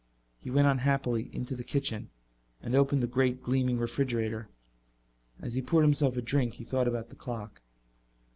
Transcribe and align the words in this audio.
He 0.39 0.49
went 0.49 0.65
unhappily 0.67 1.29
into 1.31 1.55
the 1.55 1.63
kitchen 1.63 2.09
and 2.59 2.73
opened 2.73 3.03
the 3.03 3.07
great 3.07 3.43
gleaming 3.43 3.77
refrigerator. 3.77 4.49
As 5.39 5.53
he 5.53 5.61
poured 5.61 5.83
himself 5.83 6.17
a 6.17 6.23
drink 6.23 6.55
he 6.55 6.63
thought 6.63 6.87
about 6.87 7.09
the 7.09 7.15
clock. 7.15 7.61